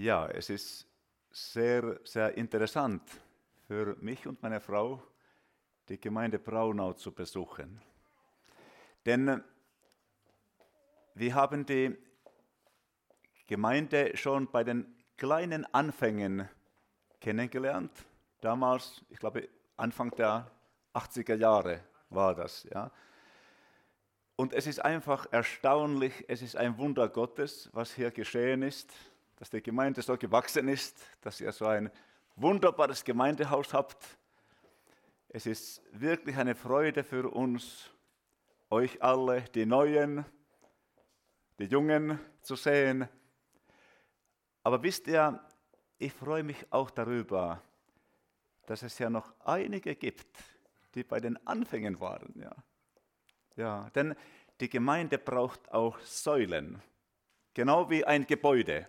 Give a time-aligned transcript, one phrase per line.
[0.00, 0.86] Ja, es ist
[1.30, 3.02] sehr, sehr interessant
[3.66, 5.02] für mich und meine Frau,
[5.90, 7.82] die Gemeinde Braunau zu besuchen.
[9.04, 9.44] Denn
[11.12, 11.94] wir haben die
[13.46, 14.86] Gemeinde schon bei den
[15.18, 16.48] kleinen Anfängen
[17.20, 17.92] kennengelernt.
[18.40, 20.50] Damals, ich glaube, Anfang der
[20.94, 22.66] 80er Jahre war das.
[22.72, 22.90] Ja.
[24.34, 28.90] Und es ist einfach erstaunlich, es ist ein Wunder Gottes, was hier geschehen ist
[29.40, 31.90] dass die Gemeinde so gewachsen ist, dass ihr so ein
[32.36, 33.96] wunderbares Gemeindehaus habt.
[35.30, 37.90] Es ist wirklich eine Freude für uns,
[38.68, 40.26] euch alle, die Neuen,
[41.58, 43.08] die Jungen zu sehen.
[44.62, 45.42] Aber wisst ihr,
[45.96, 47.62] ich freue mich auch darüber,
[48.66, 50.36] dass es ja noch einige gibt,
[50.94, 52.34] die bei den Anfängen waren.
[52.38, 52.54] Ja,
[53.56, 54.14] ja denn
[54.60, 56.82] die Gemeinde braucht auch Säulen,
[57.54, 58.86] genau wie ein Gebäude.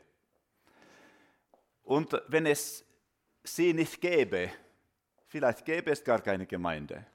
[1.91, 2.85] Und wenn es
[3.43, 4.49] sie nicht gäbe,
[5.27, 7.05] vielleicht gäbe es gar keine Gemeinde.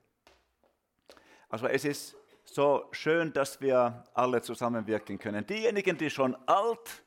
[1.48, 5.46] Also es ist so schön, dass wir alle zusammenwirken können.
[5.46, 7.02] Diejenigen, die schon alt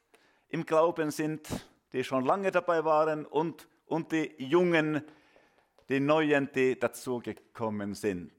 [0.48, 1.48] im Glauben sind,
[1.94, 5.04] die schon lange dabei waren und, und die Jungen,
[5.90, 8.34] die Neuen, die dazugekommen sind.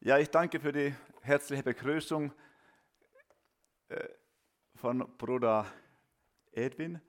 [0.00, 2.32] Ja, ich danke für die herzliche Begrüßung
[3.90, 4.08] äh,
[4.74, 5.66] von Bruder
[6.52, 7.02] Edwin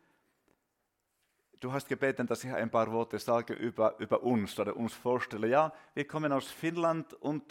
[1.60, 5.48] du hast gebeten, dass ich ein paar Worte sage über, über uns oder uns vorstelle.
[5.48, 7.44] Ja, wir kommen aus Finnland und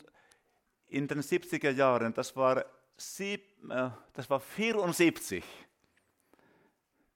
[0.88, 2.64] in den 70er Jahren, das war,
[2.96, 5.44] sieb, äh, das war 74.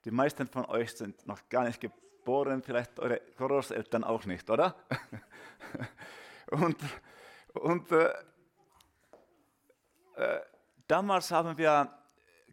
[0.04, 4.74] Die meisten von euch sind noch gar nicht geboren, vielleicht eure Großeltern auch nicht, oder?
[6.50, 6.76] und
[7.54, 8.12] und äh,
[10.16, 10.40] äh,
[10.86, 11.92] damals haben wir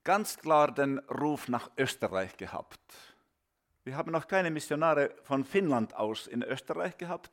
[0.03, 2.79] ganz klar den Ruf nach Österreich gehabt.
[3.87, 7.31] Wir haben noch keine Missionare von Finnland aus in Österreich gehabt.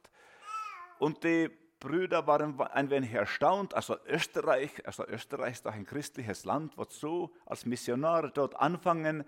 [1.01, 3.75] Und die Brüder waren ein wenig erstaunt.
[3.75, 9.25] Also Österreich, also Österreich ist doch ein christliches Land, wozu als Missionare dort anfangen.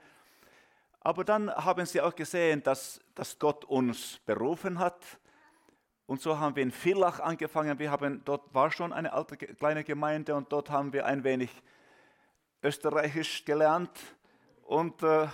[1.01, 5.05] Aber dann haben sie auch gesehen, dass, dass Gott uns berufen hat.
[6.07, 7.81] Und so haben wir in Villach angefangen.
[7.81, 11.51] Wir haben, dort war schon eine alte kleine Gemeinde und dort haben wir ein wenig
[12.63, 13.99] Österreichisch gelernt.
[14.63, 15.27] Und äh,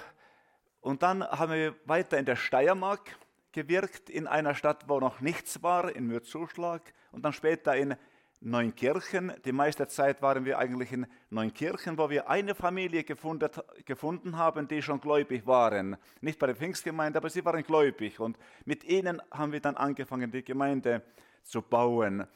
[0.82, 3.16] und dann haben wir weiter in der Steiermark
[3.53, 6.82] gewirkt, in einer Stadt, wo noch nichts war, in Mürzzuschlag.
[7.12, 7.94] Und dann später in
[8.41, 9.32] Neunkirchen.
[9.44, 14.82] Die meiste Zeit waren wir eigentlich in Neunkirchen, wo wir eine Familie gefunden, haben, die
[14.82, 15.97] schon gläubig waren.
[16.20, 18.19] Nicht bei der Pfingstgemeinde, aber sie waren gläubig.
[18.19, 21.03] Und mit ihnen haben wir dann angefangen, die Gemeinde
[21.44, 22.26] zu bauen.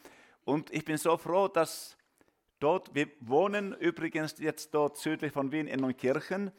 [0.44, 1.96] Und ich bin so froh, dass
[2.60, 6.52] dort, wir wohnen übrigens jetzt dort südlich von Wien in Neunkirchen,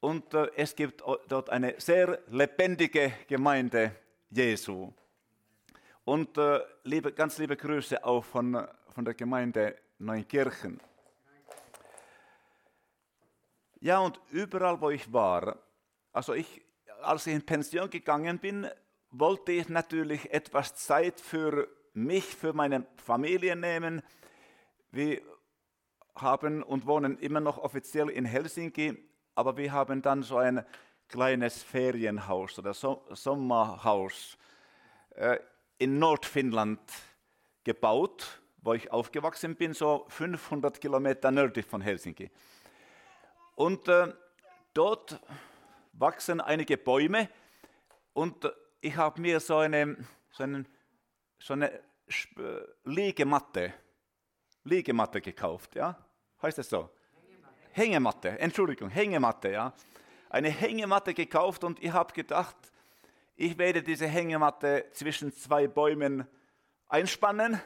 [0.00, 3.94] und äh, es gibt dort eine sehr lebendige Gemeinde
[4.30, 4.92] Jesu.
[6.04, 10.80] Und äh, liebe, ganz liebe Grüße auch von, von der Gemeinde Neunkirchen.
[13.80, 15.56] Ja, und überall, wo ich war,
[16.12, 16.62] also ich,
[17.02, 18.66] als ich in Pension gegangen bin,
[19.10, 24.02] wollte ich natürlich etwas Zeit für mich, für meine Familie nehmen.
[24.90, 25.20] Wir
[26.14, 29.09] haben und wohnen immer noch offiziell in Helsinki
[29.40, 30.62] aber wir haben dann so ein
[31.08, 34.36] kleines Ferienhaus oder so Sommerhaus
[35.16, 35.38] äh,
[35.78, 36.78] in Nordfinnland
[37.64, 42.30] gebaut, wo ich aufgewachsen bin, so 500 Kilometer nördlich von Helsinki.
[43.54, 44.12] Und äh,
[44.74, 45.18] dort
[45.94, 47.30] wachsen einige Bäume
[48.12, 48.46] und
[48.82, 49.96] ich habe mir so eine,
[50.32, 50.68] so, einen,
[51.38, 51.80] so eine
[52.84, 53.72] Liegematte,
[54.64, 55.96] Liegematte gekauft, ja?
[56.42, 56.90] Heißt das so?
[57.72, 59.72] Hängematte, Entschuldigung, Hängematte, ja.
[60.28, 62.56] Eine Hängematte gekauft und ich habe gedacht,
[63.36, 66.26] ich werde diese Hängematte zwischen zwei Bäumen
[66.88, 67.60] einspannen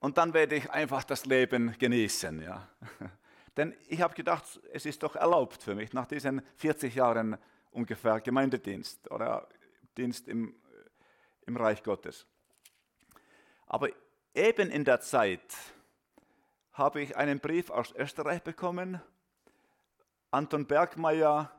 [0.00, 2.68] und dann werde ich einfach das Leben genießen, ja.
[3.56, 7.36] Denn ich habe gedacht, es ist doch erlaubt für mich nach diesen 40 Jahren
[7.70, 9.46] ungefähr Gemeindedienst oder
[9.96, 10.54] Dienst im,
[11.46, 12.26] im Reich Gottes.
[13.66, 13.88] Aber
[14.34, 15.42] eben in der Zeit,
[16.72, 19.00] habe ich einen Brief aus Österreich bekommen.
[20.30, 21.50] Anton Bergmeier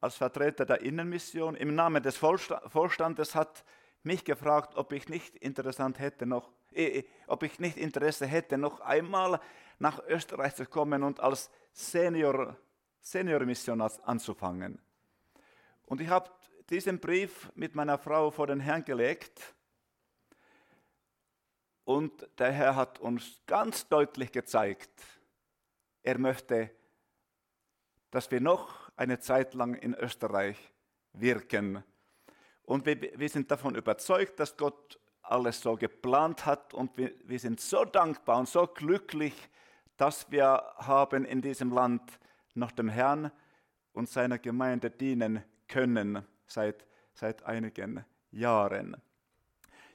[0.00, 3.64] als Vertreter der Innenmission im Namen des Vorstandes hat
[4.02, 8.80] mich gefragt, ob ich nicht interessant hätte noch, äh, ob ich nicht Interesse hätte, noch
[8.80, 9.40] einmal
[9.78, 12.56] nach Österreich zu kommen und als Senior,
[13.00, 14.78] Senior Missionar anzufangen.
[15.86, 16.30] Und ich habe
[16.70, 19.54] diesen Brief mit meiner Frau vor den Herrn gelegt
[21.86, 24.90] und der Herr hat uns ganz deutlich gezeigt,
[26.02, 26.70] er möchte,
[28.10, 30.58] dass wir noch eine Zeit lang in Österreich
[31.12, 31.84] wirken.
[32.62, 37.38] Und wir, wir sind davon überzeugt, dass Gott alles so geplant hat und wir, wir
[37.38, 39.48] sind so dankbar und so glücklich,
[39.96, 40.44] dass wir
[40.78, 42.18] haben in diesem Land
[42.54, 43.30] noch dem Herrn
[43.92, 46.84] und seiner Gemeinde dienen können seit,
[47.14, 49.00] seit einigen Jahren.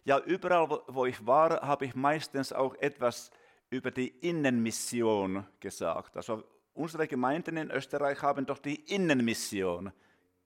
[0.04, 3.32] Ja, überall, wo ich war, habe ich meistens auch etwas
[3.70, 6.18] über die Innenmission gesagt.
[6.18, 6.44] Also
[6.74, 9.92] unsere Gemeinden in Österreich haben doch die Innenmission.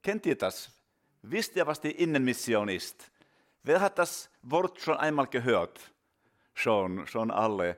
[0.03, 0.71] Kennt ihr das?
[1.21, 3.11] Wisst ihr, was die Innenmission ist?
[3.63, 5.79] Wer hat das Wort schon einmal gehört?
[6.53, 7.77] Schon, schon alle.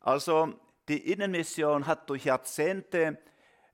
[0.00, 0.54] Also
[0.88, 3.18] die Innenmission hat durch Jahrzehnte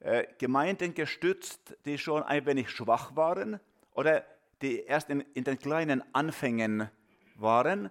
[0.00, 3.58] äh, Gemeinden gestützt, die schon ein wenig schwach waren
[3.92, 4.24] oder
[4.60, 6.90] die erst in, in den kleinen Anfängen
[7.36, 7.90] waren.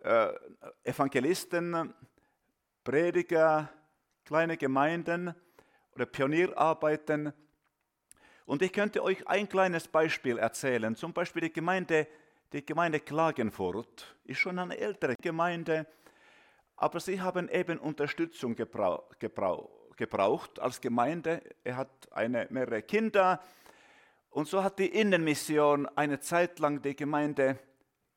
[0.00, 0.28] Äh,
[0.84, 1.94] Evangelisten,
[2.84, 3.68] Prediger,
[4.24, 5.34] kleine Gemeinden
[5.94, 7.32] oder Pionierarbeiten.
[8.46, 10.96] Und ich könnte euch ein kleines Beispiel erzählen.
[10.96, 12.08] Zum Beispiel die Gemeinde,
[12.52, 15.86] die Gemeinde Klagenfurt ist schon eine ältere Gemeinde,
[16.76, 21.42] aber sie haben eben Unterstützung gebrauch, gebrauch, gebraucht als Gemeinde.
[21.62, 23.40] Er hat eine, mehrere Kinder
[24.30, 27.58] und so hat die Innenmission eine Zeit lang die Gemeinde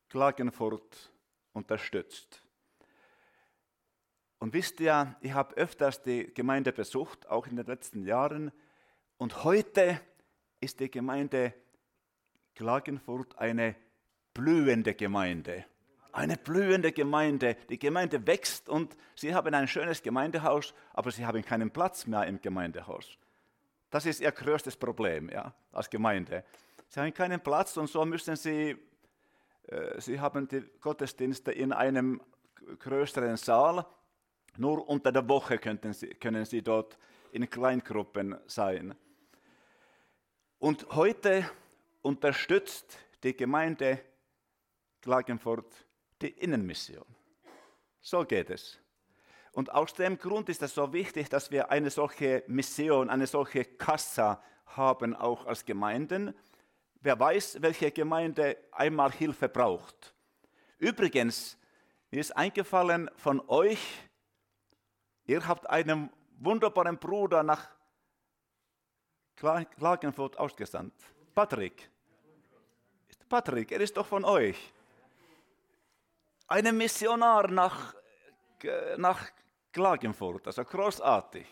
[0.08, 1.12] Klagenfurt
[1.52, 2.42] unterstützt.
[4.38, 8.52] Und wisst ihr, ich habe öfters die Gemeinde besucht, auch in den letzten Jahren.
[9.16, 10.00] Und heute
[10.60, 11.54] ist die Gemeinde
[12.54, 13.76] Klagenfurt eine
[14.34, 15.64] blühende Gemeinde.
[16.12, 17.56] Eine blühende Gemeinde.
[17.68, 22.26] Die Gemeinde wächst und sie haben ein schönes Gemeindehaus, aber sie haben keinen Platz mehr
[22.26, 23.18] im Gemeindehaus.
[23.90, 26.44] Das ist ihr größtes Problem ja, als Gemeinde.
[26.88, 28.76] Sie haben keinen Platz und so müssen sie,
[29.98, 32.20] sie haben die Gottesdienste in einem
[32.78, 33.86] größeren Saal
[34.58, 35.60] nur unter der Woche
[35.92, 36.98] sie, können sie dort
[37.32, 38.94] in Kleingruppen sein.
[40.58, 41.50] Und heute
[42.02, 44.00] unterstützt die Gemeinde
[45.02, 45.86] Klagenfurt
[46.22, 47.04] die Innenmission.
[48.00, 48.78] So geht es.
[49.52, 53.64] Und aus dem Grund ist es so wichtig, dass wir eine solche Mission, eine solche
[53.64, 56.34] Kassa haben, auch als Gemeinden.
[57.00, 60.14] Wer weiß, welche Gemeinde einmal Hilfe braucht.
[60.78, 61.56] Übrigens,
[62.10, 63.78] mir ist eingefallen von euch,
[65.26, 67.68] Ihr habt einen wunderbaren Bruder nach
[69.34, 70.94] Klagenfurt ausgesandt.
[71.34, 71.90] Patrick.
[73.28, 74.72] Patrick, er ist doch von euch.
[76.46, 77.94] Ein Missionar nach,
[78.96, 79.28] nach
[79.72, 81.46] Klagenfurt, also großartig.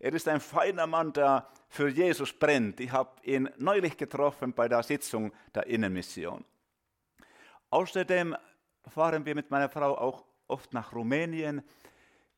[0.00, 2.80] Er ist ein feiner Mann, der für Jesus brennt.
[2.80, 6.44] Ich habe ihn neulich getroffen bei der Sitzung der Innenmission.
[7.70, 8.36] Außerdem
[8.88, 11.62] fahren wir mit meiner Frau auch oft nach Rumänien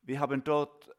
[0.05, 0.93] wir haben dort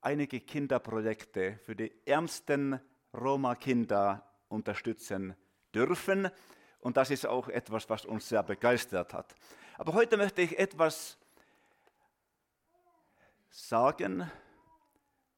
[0.00, 2.80] einige Kinderprojekte für die ärmsten
[3.12, 5.36] Roma-Kinder unterstützen
[5.74, 6.30] dürfen.
[6.80, 9.34] Und das ist auch etwas, was uns sehr begeistert hat.
[9.76, 11.18] Aber heute möchte ich etwas
[13.50, 14.30] sagen,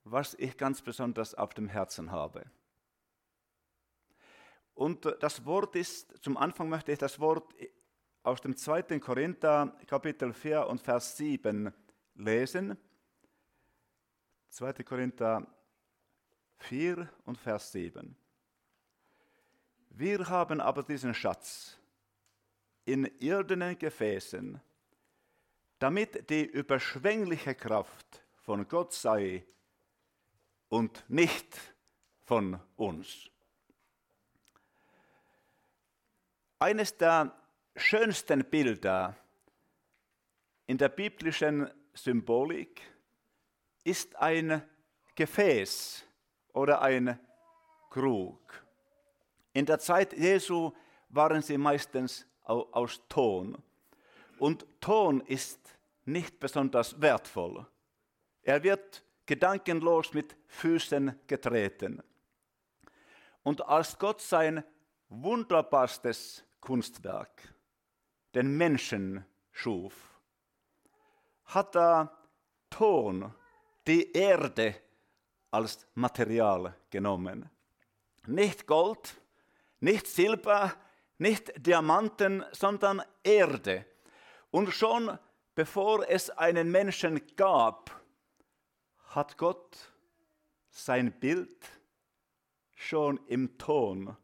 [0.04, 2.44] was ich ganz besonders auf dem Herzen habe.
[4.74, 7.54] Und das Wort ist, zum Anfang möchte ich das Wort
[8.22, 8.98] aus dem 2.
[9.00, 11.72] Korinther Kapitel 4 und Vers 7
[12.14, 12.76] lesen.
[14.50, 14.72] 2.
[14.82, 15.46] Korinther
[16.58, 18.16] 4 und Vers 7.
[19.90, 21.78] Wir haben aber diesen Schatz
[22.84, 24.60] in irdenen Gefäßen,
[25.78, 29.46] damit die überschwängliche Kraft von Gott sei
[30.68, 31.60] und nicht
[32.24, 33.30] von uns.
[36.58, 37.34] Eines der
[37.76, 39.16] schönsten Bilder
[40.66, 42.80] in der biblischen Symbolik
[43.84, 44.62] ist ein
[45.14, 46.04] Gefäß
[46.52, 47.18] oder ein
[47.90, 48.64] Krug.
[49.52, 50.72] In der Zeit Jesu
[51.10, 53.56] waren sie meistens aus Ton.
[54.38, 55.60] Und Ton ist
[56.04, 57.66] nicht besonders wertvoll.
[58.42, 62.02] Er wird gedankenlos mit Füßen getreten.
[63.42, 64.64] Und als Gott sein
[65.08, 67.54] wunderbarstes Kunstwerk,
[68.34, 69.94] den Menschen, schuf,
[71.44, 72.16] hat er
[72.70, 73.32] Ton,
[73.86, 74.76] die Erde,
[75.50, 77.48] als Material genommen.
[78.26, 79.14] Nicht Gold,
[79.78, 80.74] nicht Silber,
[81.18, 83.86] nicht Diamanten, sondern Erde.
[84.50, 85.16] Und schon
[85.54, 87.90] bevor es einen Menschen gab,
[89.14, 89.92] hat Gott
[90.70, 91.56] sein Bild
[92.74, 94.16] schon im Ton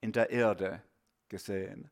[0.00, 0.82] in der Erde
[1.28, 1.90] gesehen.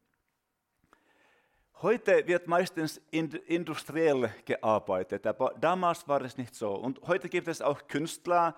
[1.82, 6.74] Heute wird meistens industriell gearbeitet, aber damals war es nicht so.
[6.74, 8.56] Und heute gibt es auch Künstler,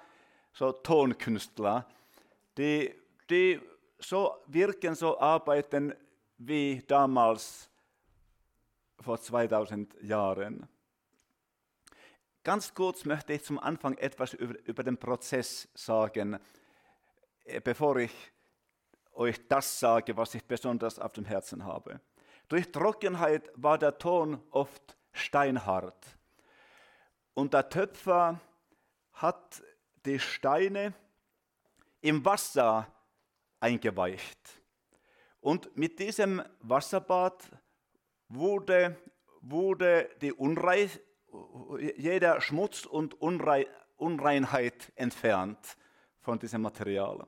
[0.52, 1.88] so Tonkünstler,
[2.57, 2.95] die,
[3.28, 3.61] die
[3.99, 5.95] so wirken, so arbeiten
[6.37, 7.68] wie damals
[9.00, 10.68] vor 2000 Jahren.
[12.45, 16.38] Ganz kurz möchte ich zum Anfang etwas über, über den Prozess sagen,
[17.45, 18.12] äh, bevor ich
[19.12, 22.00] euch das sage, was ich besonders auf dem Herzen habe.
[22.49, 26.07] Durch Trockenheit war der Ton oft steinhart.
[27.35, 28.40] Und der Töpfer
[29.12, 29.62] hat
[30.07, 30.95] die Steine
[32.00, 32.87] im Wasser
[33.61, 34.38] eingeweicht.
[35.40, 37.42] Und mit diesem Wasserbad
[38.28, 38.97] wurde,
[39.40, 40.90] wurde die Unrein,
[41.97, 43.66] jeder Schmutz und Unrein,
[43.97, 45.76] Unreinheit entfernt
[46.20, 47.26] von diesem Material.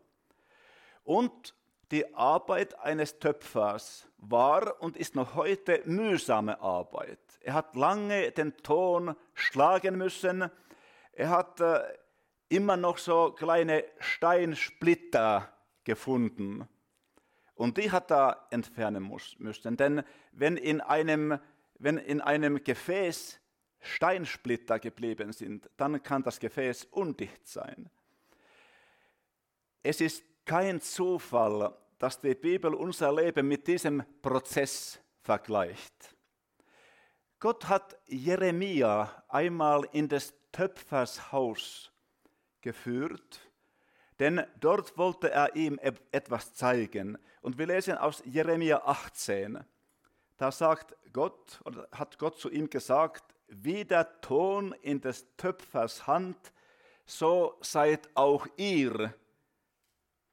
[1.05, 1.55] Und
[1.91, 7.19] die Arbeit eines Töpfers war und ist noch heute mühsame Arbeit.
[7.41, 10.51] Er hat lange den Ton schlagen müssen.
[11.13, 11.81] Er hat äh,
[12.49, 15.53] immer noch so kleine Steinsplitter
[15.83, 16.69] gefunden.
[17.55, 19.77] Und die hat er entfernen müssen.
[19.77, 21.41] Denn wenn in, einem,
[21.79, 23.41] wenn in einem Gefäß
[23.81, 27.91] Steinsplitter geblieben sind, dann kann das Gefäß undicht sein.
[29.83, 36.17] Es ist kein Zufall, dass die Bibel unser Leben mit diesem Prozess vergleicht.
[37.39, 41.91] Gott hat Jeremia einmal in des Töpfers Haus
[42.61, 43.41] geführt,
[44.19, 45.79] denn dort wollte er ihm
[46.11, 47.17] etwas zeigen.
[47.41, 49.65] Und wir lesen aus Jeremia 18.
[50.37, 56.07] Da sagt Gott, oder hat Gott zu ihm gesagt, wie der Ton in des Töpfers
[56.07, 56.37] Hand,
[57.05, 59.15] so seid auch ihr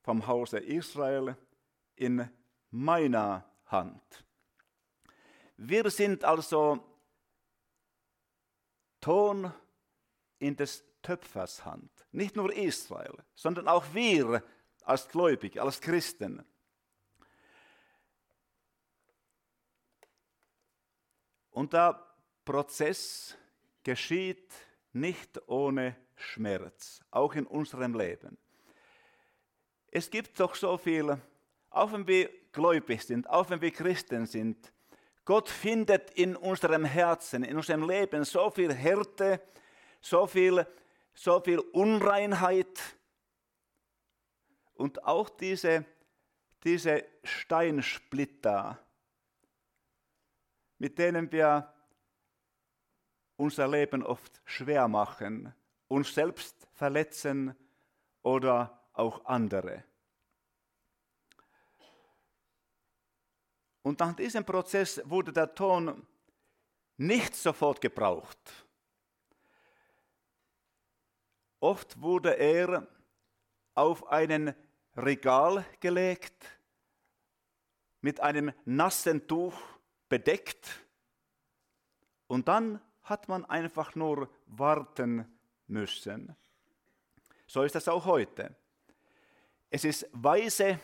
[0.03, 1.36] vom Hause Israel
[1.95, 2.29] in
[2.69, 4.24] meiner Hand.
[5.57, 6.79] Wir sind also
[9.01, 9.51] Ton
[10.39, 11.89] in des Töpfers Hand.
[12.12, 14.43] Nicht nur Israel, sondern auch wir
[14.83, 16.45] als Gläubige, als Christen.
[21.51, 22.06] Und der
[22.48, 23.36] Prozess
[23.84, 24.54] geschieht
[24.94, 28.38] nicht ohne Schmerz, auch in unserem Leben.
[29.92, 31.18] Es gibt doch so viel,
[31.70, 34.72] auch wenn wir gläubig sind, auch wenn wir Christen sind,
[35.25, 39.42] Gott findet in unserem Herzen, in unserem Leben so viel Härte,
[40.00, 40.66] so viel,
[41.13, 42.80] so viel Unreinheit
[44.75, 45.84] und auch diese,
[46.63, 48.80] diese Steinsplitter,
[50.77, 51.74] mit denen wir
[53.38, 55.53] unser Leben oft schwer machen,
[55.88, 57.56] uns selbst verletzen
[58.24, 59.84] oder auch andere.
[63.84, 66.06] Und nach diesem Prozess wurde der Ton
[66.98, 68.38] nicht sofort gebraucht.
[71.60, 72.88] Oft wurde er
[73.75, 74.53] auf einen
[74.96, 76.46] Regal gelegt,
[78.01, 79.58] mit einem nassen Tuch
[80.10, 80.86] bedeckt
[82.27, 85.25] und dann hat man einfach nur warten
[85.67, 86.35] müssen.
[87.45, 88.55] So ist es auch heute.
[89.69, 90.79] Es ist weise,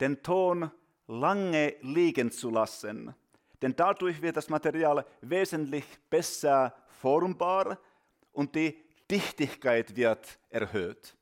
[0.00, 0.70] den Ton
[1.06, 3.14] lange liegen zu lassen,
[3.62, 7.78] denn dadurch wird das Material wesentlich besser formbar
[8.32, 11.16] und die Dichtigkeit wird erhöht.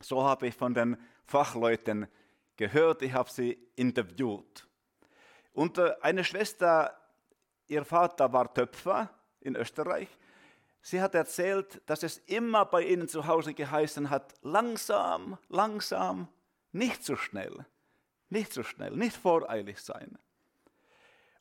[0.00, 2.06] So habe ich von den Fachleuten
[2.56, 4.68] gehört, ich habe sie interviewt.
[5.52, 6.96] Und äh, eine Schwester,
[7.66, 9.10] ihr Vater war Töpfer
[9.44, 10.08] in Österreich.
[10.82, 16.28] Sie hat erzählt, dass es immer bei ihnen zu Hause geheißen hat, langsam, langsam,
[16.72, 17.64] nicht zu schnell,
[18.28, 20.18] nicht zu schnell, nicht voreilig sein.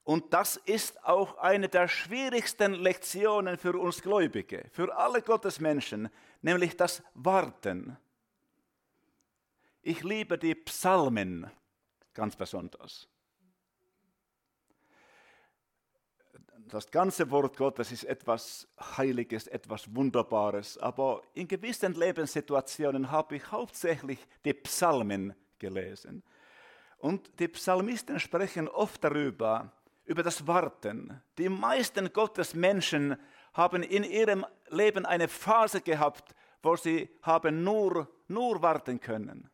[0.03, 6.09] Und das ist auch eine der schwierigsten Lektionen für uns Gläubige, für alle Gottesmenschen,
[6.41, 7.97] nämlich das Warten.
[9.81, 11.49] Ich liebe die Psalmen
[12.13, 13.07] ganz besonders.
[16.73, 23.51] Das ganze Wort Gottes ist etwas Heiliges, etwas Wunderbares, aber in gewissen Lebenssituationen habe ich
[23.51, 26.23] hauptsächlich die Psalmen gelesen.
[26.97, 29.71] Und die Psalmisten sprechen oft darüber,
[30.05, 31.21] über das Warten.
[31.37, 33.17] Die meisten Gottesmenschen
[33.53, 39.47] haben in ihrem Leben eine Phase gehabt, wo sie haben nur, nur warten können.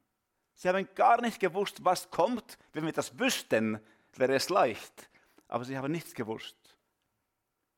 [0.55, 2.57] Sie haben gar nicht gewusst, was kommt.
[2.71, 3.81] Wenn wir das wüssten,
[4.15, 5.09] wäre es leicht.
[5.49, 6.58] Aber sie haben nichts gewusst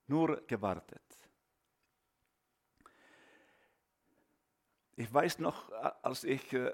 [0.07, 1.01] nur gewartet.
[4.95, 5.71] Ich weiß noch,
[6.03, 6.73] als ich, äh,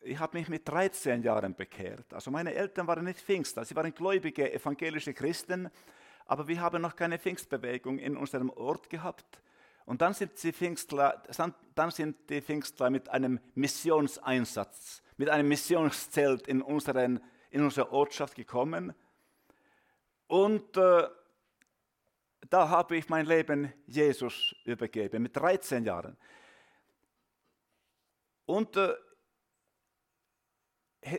[0.00, 2.14] ich habe mich mit 13 Jahren bekehrt.
[2.14, 5.68] Also meine Eltern waren nicht Pfingster, sie waren gläubige evangelische Christen,
[6.26, 9.42] aber wir haben noch keine Pfingstbewegung in unserem Ort gehabt.
[9.84, 11.22] Und dann sind, die Pfingstler,
[11.74, 18.34] dann sind die Pfingstler mit einem Missionseinsatz mit einem Missionszelt in, unseren, in unsere Ortschaft
[18.34, 18.94] gekommen.
[20.26, 21.08] Und äh,
[22.50, 26.16] da habe ich mein Leben Jesus übergeben, mit 13 Jahren.
[28.44, 28.94] Und äh,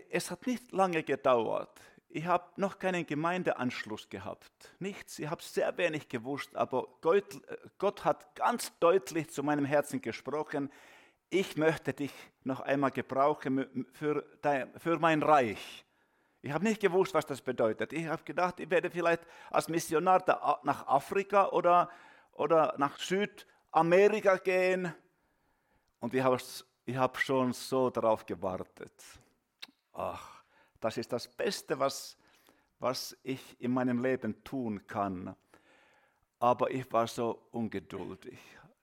[0.10, 1.80] es hat nicht lange gedauert.
[2.10, 4.74] Ich habe noch keinen Gemeindeanschluss gehabt.
[4.80, 5.20] Nichts.
[5.20, 7.40] Ich habe sehr wenig gewusst, aber Gott,
[7.78, 10.72] Gott hat ganz deutlich zu meinem Herzen gesprochen.
[11.30, 15.86] Ich möchte dich noch einmal gebrauchen für, dein, für mein Reich.
[16.42, 17.94] Ich habe nicht gewusst, was das bedeutet.
[17.94, 20.24] Ich habe gedacht, ich werde vielleicht als Missionar
[20.64, 21.90] nach Afrika oder,
[22.34, 24.94] oder nach Südamerika gehen.
[26.00, 26.38] Und ich habe
[26.86, 28.94] ich hab schon so darauf gewartet.
[29.94, 30.44] Ach,
[30.80, 32.18] das ist das Beste, was,
[32.80, 35.36] was ich in meinem Leben tun kann.
[36.40, 38.40] Aber ich war so ungeduldig.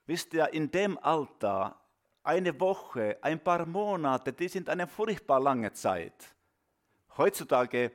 [0.06, 1.80] Wisst ihr, in dem Alter,
[2.24, 6.34] eine Woche, ein paar Monate, die sind eine furchtbar lange Zeit.
[7.16, 7.92] Heutzutage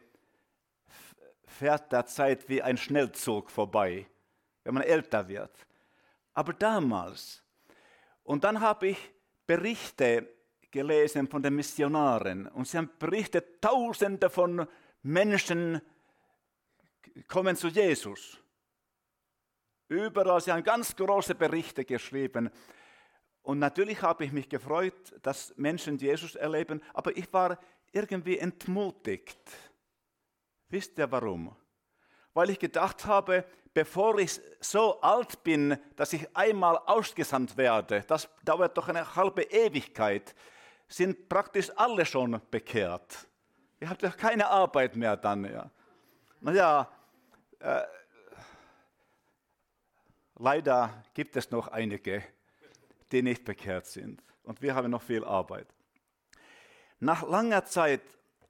[1.46, 4.06] fährt der Zeit wie ein Schnellzug vorbei,
[4.64, 5.68] wenn man älter wird.
[6.34, 7.44] Aber damals,
[8.24, 9.12] und dann habe ich
[9.46, 10.30] Berichte
[10.72, 14.68] gelesen von den Missionaren und sie haben berichtet, tausende von
[15.02, 15.82] Menschen
[17.28, 18.38] kommen zu Jesus.
[19.88, 22.52] Überall, sie haben ganz große Berichte geschrieben.
[23.42, 27.58] Und natürlich habe ich mich gefreut, dass Menschen Jesus erleben, aber ich war
[27.92, 29.40] irgendwie entmutigt.
[30.70, 31.56] Wisst ihr warum?
[32.34, 38.30] Weil ich gedacht habe, bevor ich so alt bin, dass ich einmal ausgesandt werde, das
[38.44, 40.36] dauert doch eine halbe Ewigkeit,
[40.88, 43.28] sind praktisch alle schon bekehrt.
[43.80, 45.46] Ihr habt ja keine Arbeit mehr dann.
[45.46, 45.70] Ja.
[46.42, 46.92] Naja,
[47.60, 47.82] äh,
[50.36, 52.24] leider gibt es noch einige,
[53.12, 54.24] die nicht bekehrt sind.
[54.44, 55.68] Und wir haben noch viel Arbeit.
[57.00, 58.02] Nach langer Zeit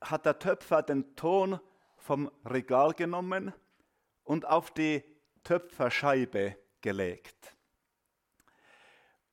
[0.01, 1.59] hat der Töpfer den Ton
[1.97, 3.53] vom Regal genommen
[4.23, 5.03] und auf die
[5.43, 7.55] Töpferscheibe gelegt.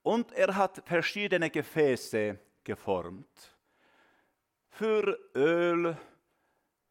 [0.02, 3.56] Und er hat verschiedene Gefäße geformt.
[4.68, 5.96] Für Öl,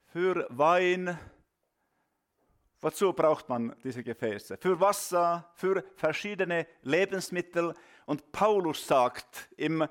[0.08, 1.17] für Wein.
[2.82, 4.58] Wozu braucht man diese Gefäße?
[4.58, 7.73] Für Wasser, für verschiedene Lebensmittel.
[8.06, 9.88] Und Paulus sagt im äh,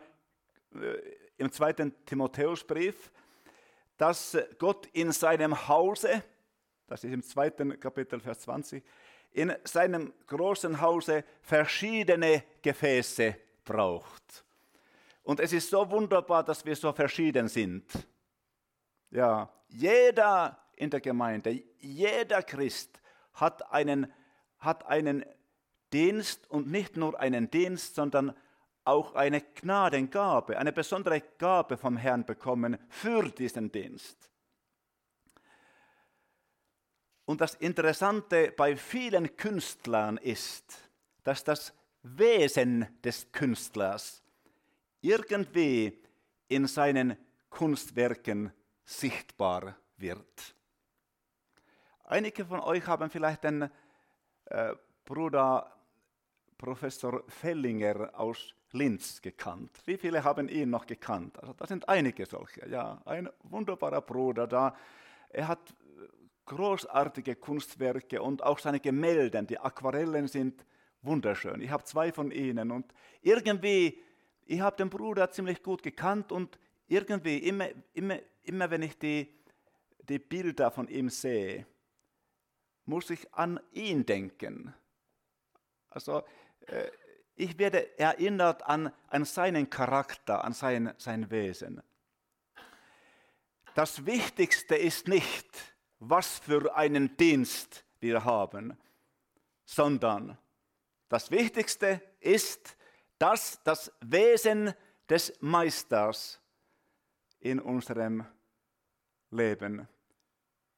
[1.45, 3.11] im zweiten Timotheusbrief,
[3.97, 6.23] dass Gott in seinem Hause,
[6.87, 8.83] das ist im zweiten Kapitel, Vers 20,
[9.33, 14.45] in seinem großen Hause verschiedene Gefäße braucht.
[15.23, 17.85] Und es ist so wunderbar, dass wir so verschieden sind.
[19.11, 23.01] Ja, jeder in der Gemeinde, jeder Christ
[23.35, 24.13] hat einen,
[24.59, 25.25] hat einen
[25.93, 28.35] Dienst und nicht nur einen Dienst, sondern
[28.85, 34.31] auch eine Gnadengabe, eine besondere Gabe vom Herrn bekommen für diesen Dienst.
[37.25, 40.91] Und das Interessante bei vielen Künstlern ist,
[41.23, 44.23] dass das Wesen des Künstlers
[45.01, 46.03] irgendwie
[46.49, 47.17] in seinen
[47.49, 48.53] Kunstwerken
[48.85, 50.55] sichtbar wird.
[52.05, 53.71] Einige von euch haben vielleicht den
[54.45, 54.75] äh,
[55.07, 55.75] Bruder
[56.59, 59.71] Professor Fellinger aus Linz gekannt.
[59.87, 61.39] Wie viele haben ihn noch gekannt?
[61.41, 62.69] Also da sind einige solche.
[62.69, 64.77] Ja, ein wunderbarer Bruder da.
[65.31, 65.75] Er hat
[66.47, 70.65] großartige Kunstwerke und auch seine Gemälde, die Aquarellen sind
[71.03, 71.61] wunderschön.
[71.61, 73.99] Ich habe zwei von ihnen und irgendwie,
[74.45, 79.29] ich habe den Bruder ziemlich gut gekannt und irgendwie immer, immer, immer wenn ich die,
[80.09, 81.67] die Bilder von ihm sehe,
[82.85, 84.75] muss ich an ihn denken.
[85.89, 86.23] Also
[86.67, 86.89] äh,
[87.37, 91.83] ich werde erinnert an, an seinen Charakter, an sein, sein Wesen.
[93.75, 95.49] Das Wichtigste ist nicht,
[95.99, 98.79] was für einen Dienst wir haben,
[99.65, 100.39] sondern
[101.09, 102.77] das Wichtigste ist,
[103.19, 104.75] dass das Wesen
[105.09, 106.41] des Meisters
[107.41, 108.25] in unserem
[109.31, 109.89] Leben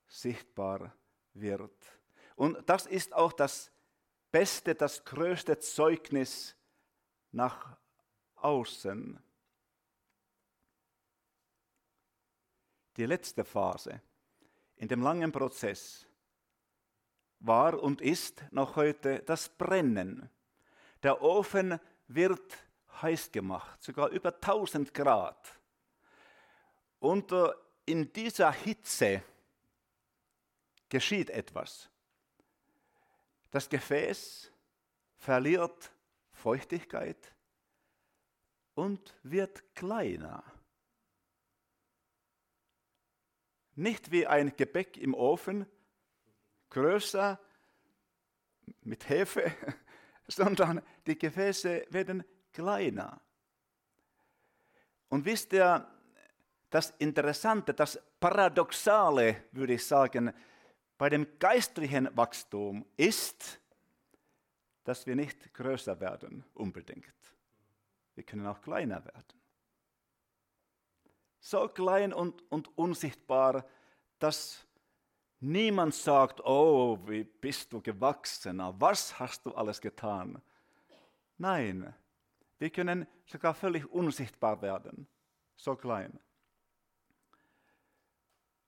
[0.07, 0.95] sichtbar
[1.35, 1.77] wird.
[2.35, 3.71] Und das ist auch das
[4.30, 6.56] beste, das größte Zeugnis
[7.32, 7.76] nach
[8.36, 9.22] außen.
[12.96, 14.00] Die letzte Phase
[14.76, 16.06] in dem langen Prozess
[17.40, 20.30] war und ist noch heute das Brennen.
[21.02, 22.56] Der Ofen wird
[23.02, 25.58] heiß gemacht, sogar über 1000 Grad.
[26.98, 27.50] Und äh,
[27.84, 29.22] in dieser Hitze
[30.88, 31.90] geschieht etwas.
[33.57, 34.53] Das Gefäß
[35.14, 35.90] verliert
[36.31, 37.35] Feuchtigkeit
[38.75, 40.45] und wird kleiner.
[43.75, 45.64] Nicht wie ein Gebäck im Ofen,
[46.69, 47.40] größer
[48.83, 49.51] mit Hefe,
[50.29, 53.23] sondern die Gefäße werden kleiner.
[55.09, 55.90] Und wisst ihr,
[56.69, 60.35] das Interessante, das Paradoxale, würde ich sagen,
[60.98, 63.61] bei dem geistlichen Wachstum ist,
[64.85, 67.14] dass wir nicht größer werden unbedingt.
[68.14, 69.40] Wir können auch kleiner werden.
[71.40, 73.66] So klein und, und unsichtbar,
[74.18, 74.66] dass
[75.40, 80.40] niemand sagt, oh, wie bist du gewachsen, was hast du alles getan.
[81.37, 81.94] Nein,
[82.59, 85.06] wir können sogar völlig unsichtbar werden,
[85.56, 86.18] so klein.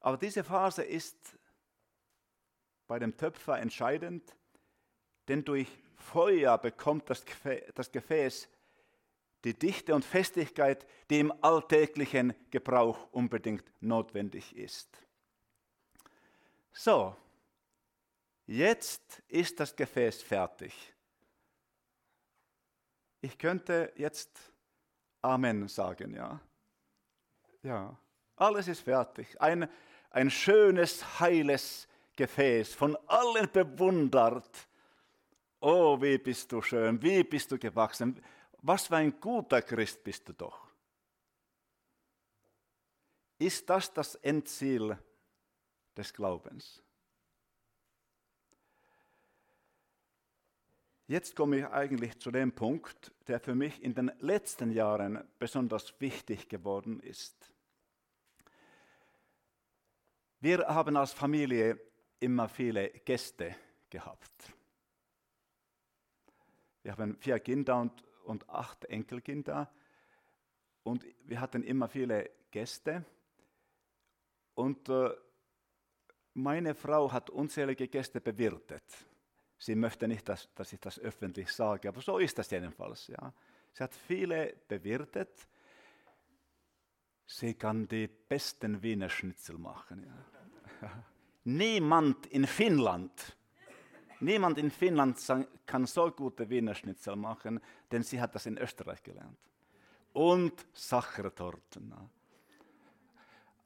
[0.01, 1.38] Aber diese Phase ist
[2.89, 4.35] bei dem Töpfer entscheidend,
[5.29, 8.49] denn durch Feuer bekommt das Gefäß
[9.45, 14.89] die Dichte und Festigkeit, die im alltäglichen Gebrauch unbedingt notwendig ist.
[16.73, 17.15] So,
[18.47, 20.75] jetzt ist das Gefäß fertig.
[23.21, 24.53] Ich könnte jetzt
[25.23, 26.41] Amen sagen, ja.
[27.63, 27.97] Ja,
[28.37, 29.41] alles ist fertig.
[29.41, 29.69] Ein,
[30.11, 34.69] ein schönes, heiles Gefäß, von allen bewundert.
[35.61, 38.21] Oh, wie bist du schön, wie bist du gewachsen,
[38.61, 40.67] was für ein guter Christ bist du doch.
[43.39, 44.99] Ist das das Endziel
[45.97, 46.83] des Glaubens?
[51.07, 55.95] Jetzt komme ich eigentlich zu dem Punkt, der für mich in den letzten Jahren besonders
[56.01, 57.53] wichtig geworden ist.
[60.41, 61.88] Wir haben als Familie
[62.21, 63.55] immer viele Gäste
[63.91, 64.53] gehabt.
[66.83, 69.71] Wir haben vier Kinder und, und acht Enkelkinder
[70.83, 73.05] und wir hatten immer viele Gäste.
[74.55, 75.11] Und äh,
[76.35, 78.85] meine Frau hat unzählige Gäste bewirtet.
[79.59, 83.09] Sie möchte nicht, dass, dass ich das öffentlich sage, aber so ist das jedenfalls.
[83.09, 83.33] Ja.
[83.73, 85.49] Sie hat viele bewirtet.
[87.27, 90.07] Sie kann die besten Wiener Schnitzel machen.
[90.81, 91.05] Ja.
[91.51, 93.35] Niemand in Finnland,
[94.21, 95.19] niemand in Finnland
[95.65, 97.59] kann so gute Wiener Schnitzel machen,
[97.91, 99.39] denn sie hat das in Österreich gelernt.
[100.13, 101.95] Und Sachertorten.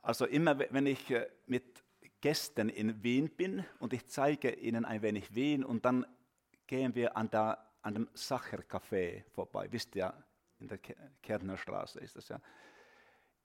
[0.00, 1.82] Also immer wenn ich äh, mit
[2.20, 6.06] Gästen in Wien bin und ich zeige ihnen ein wenig Wien und dann
[6.68, 9.66] gehen wir an, der, an dem Sacher Café vorbei.
[9.72, 10.14] Wisst ihr,
[10.60, 10.78] in der
[11.20, 12.40] Kärntner Straße ist das ja.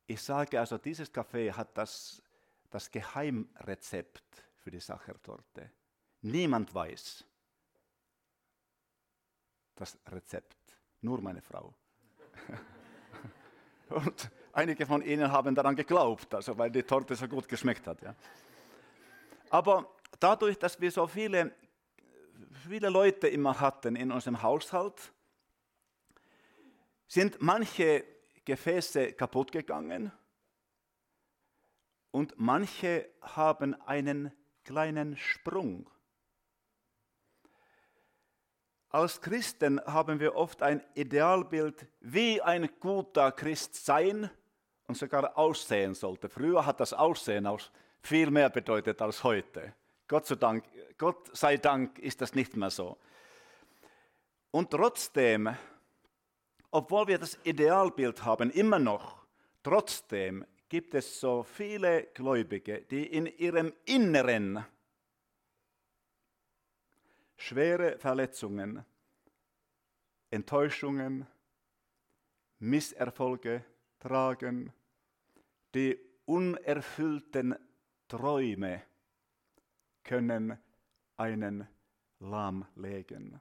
[0.06, 2.22] Ich sage also, dieses Café hat das,
[2.70, 5.72] das Geheimrezept für die Sachertorte.
[6.22, 7.24] Niemand weiß
[9.76, 10.58] das Rezept,
[11.02, 11.74] nur meine Frau.
[13.90, 18.02] Und einige von ihnen haben daran geglaubt, also weil die Torte so gut geschmeckt hat.
[18.02, 18.16] Ja.
[19.50, 21.54] Aber dadurch, dass wir so viele,
[22.68, 25.14] viele Leute immer hatten in unserem Haushalt,
[27.08, 28.04] sind manche
[28.44, 30.12] Gefäße kaputt gegangen
[32.12, 34.32] und manche haben einen
[34.64, 35.90] kleinen Sprung.
[38.90, 44.30] Als Christen haben wir oft ein Idealbild, wie ein guter Christ sein
[44.88, 46.30] und sogar aussehen sollte.
[46.30, 49.74] Früher hat das Aussehen aus viel mehr bedeutet als heute.
[50.08, 50.64] Gott sei, Dank,
[50.98, 52.98] Gott sei Dank ist das nicht mehr so.
[54.52, 55.54] Und trotzdem,
[56.72, 59.26] obwohl wir das Idealbild haben, immer noch,
[59.62, 64.66] trotzdem gibt es so viele Gläubige, die in ihrem Inneren
[67.38, 68.84] schwere Verletzungen,
[70.30, 71.26] Enttäuschungen,
[72.60, 73.64] Misserfolge
[74.00, 74.74] tragen,
[75.74, 77.56] die unerfüllten
[78.08, 78.84] Träume
[80.04, 80.58] können
[81.16, 81.68] einen
[82.20, 83.40] lahmlegen.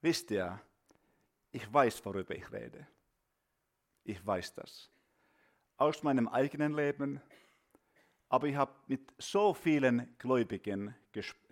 [0.00, 0.60] Wisst ihr,
[1.50, 2.86] ich weiß, worüber ich rede.
[4.04, 4.90] Ich weiß das.
[5.82, 7.20] Aus meinem eigenen Leben,
[8.28, 10.94] aber ich habe mit so vielen Gläubigen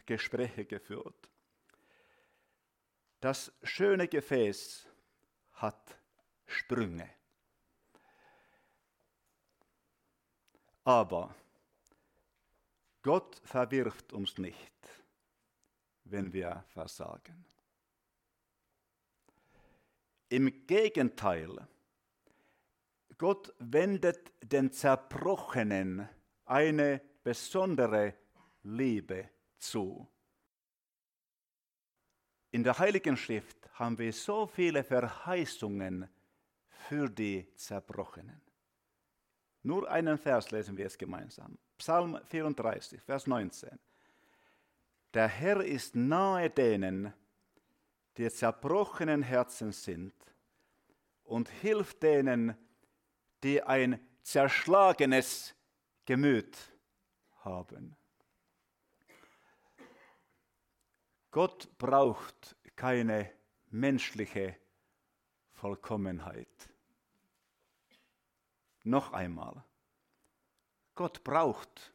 [0.07, 1.29] Gespräche geführt.
[3.19, 4.87] Das schöne Gefäß
[5.55, 5.99] hat
[6.47, 7.11] Sprünge.
[10.85, 11.35] Aber
[13.03, 15.03] Gott verwirft uns nicht,
[16.05, 17.45] wenn wir versagen.
[20.29, 21.67] Im Gegenteil,
[23.21, 26.09] Gott wendet den Zerbrochenen
[26.47, 28.15] eine besondere
[28.63, 29.29] Liebe
[29.59, 30.09] zu.
[32.51, 36.09] In der Heiligen Schrift haben wir so viele Verheißungen
[36.89, 38.41] für die Zerbrochenen.
[39.65, 41.59] Nur einen Vers lesen wir jetzt gemeinsam.
[41.77, 43.79] Psalm 34, Vers 19.
[45.13, 47.13] Der Herr ist nahe denen,
[48.17, 50.15] die zerbrochenen Herzen sind
[51.23, 52.57] und hilft denen,
[53.43, 55.55] die ein zerschlagenes
[56.05, 56.57] Gemüt
[57.41, 57.97] haben.
[61.31, 63.31] Gott braucht keine
[63.71, 64.57] menschliche
[65.53, 66.71] Vollkommenheit.
[68.83, 69.63] Noch einmal,
[70.95, 71.93] Gott braucht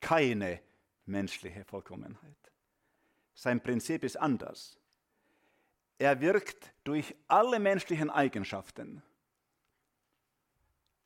[0.00, 0.60] keine
[1.06, 2.52] menschliche Vollkommenheit.
[3.34, 4.78] Sein Prinzip ist anders.
[5.98, 9.02] Er wirkt durch alle menschlichen Eigenschaften,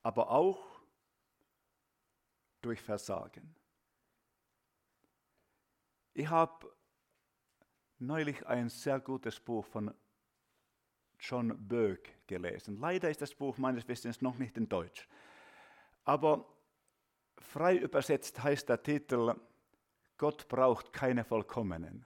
[0.03, 0.81] aber auch
[2.61, 3.55] durch Versagen.
[6.15, 6.73] Ich habe
[7.99, 9.95] neulich ein sehr gutes Buch von
[11.19, 12.79] John Böck gelesen.
[12.81, 15.07] Leider ist das Buch meines Wissens noch nicht in Deutsch.
[16.05, 16.47] Aber
[17.39, 19.35] frei übersetzt heißt der Titel
[20.17, 22.05] Gott braucht keine Vollkommenen.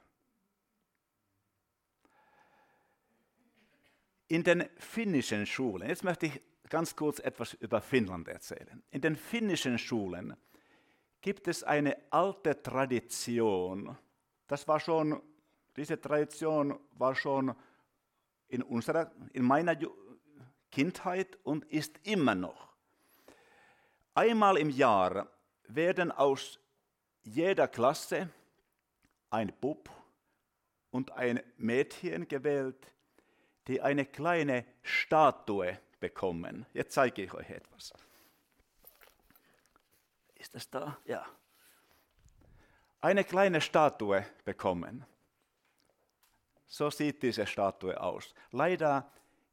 [4.29, 8.83] In den finnischen Schulen, jetzt möchte ich ganz kurz etwas über Finnland erzählen.
[8.91, 10.37] In den finnischen Schulen
[11.21, 13.97] gibt es eine alte Tradition.
[14.47, 15.23] Das war schon,
[15.77, 17.55] diese Tradition war schon
[18.49, 19.77] in, unserer, in meiner
[20.71, 22.75] Kindheit und ist immer noch.
[24.15, 25.29] Einmal im Jahr
[25.69, 26.59] werden aus
[27.23, 28.29] jeder Klasse
[29.31, 29.91] ein Bub
[30.91, 32.93] und ein Mädchen gewählt,
[33.67, 36.67] die eine kleine Statue bekommen.
[36.75, 37.95] Jetzt zeige ich euch etwas.
[40.35, 40.99] Ist das da?
[41.07, 41.25] Ja.
[43.01, 45.07] Eine kleine Statue bekommen.
[46.67, 48.35] So sieht diese Statue aus.
[48.51, 49.11] Leider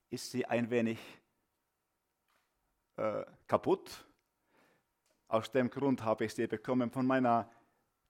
[0.10, 1.00] ist sie ein wenig
[2.98, 4.06] äh, kaputt.
[5.30, 7.50] Aus dem Grund habe ich sie bekommen von meiner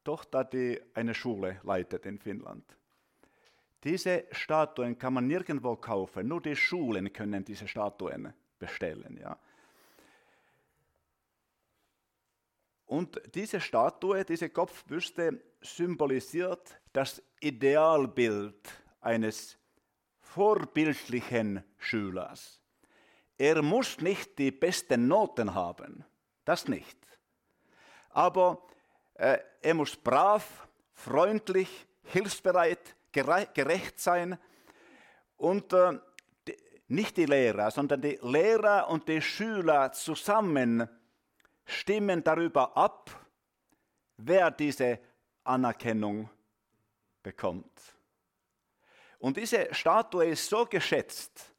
[0.03, 2.65] Tochter, die eine Schule leitet in Finnland.
[3.83, 9.17] Diese Statuen kann man nirgendwo kaufen, nur die Schulen können diese Statuen bestellen.
[9.19, 9.37] Ja.
[12.85, 19.57] Und diese Statue, diese Kopfbüste symbolisiert das Idealbild eines
[20.19, 22.61] vorbildlichen Schülers.
[23.37, 26.05] Er muss nicht die besten Noten haben,
[26.45, 26.97] das nicht.
[28.09, 28.67] Aber
[29.15, 34.37] äh, er muss brav, freundlich, hilfsbereit, gerecht sein
[35.37, 35.99] und äh,
[36.87, 40.87] nicht die Lehrer, sondern die Lehrer und die Schüler zusammen
[41.65, 43.09] stimmen darüber ab,
[44.17, 44.99] wer diese
[45.43, 46.29] Anerkennung
[47.23, 47.95] bekommt.
[49.19, 51.53] Und diese Statue ist so geschätzt,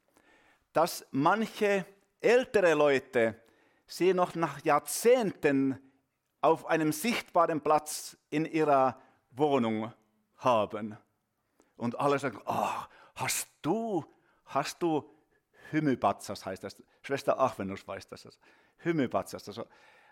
[0.73, 1.87] dass manche
[2.21, 3.41] ältere Leute
[3.87, 5.79] sie noch nach Jahrzehnten
[6.41, 9.93] auf einem sichtbaren Platz in ihrer Wohnung
[10.37, 10.97] haben.
[11.77, 12.71] Und alle sagen, oh,
[13.15, 14.05] hast du,
[14.47, 15.09] hast du
[15.71, 16.77] Hymybatzas heißt das.
[17.03, 18.39] Schwester Achvenus weiß das.
[18.79, 19.49] Hymybatzas.
[19.49, 19.67] Also,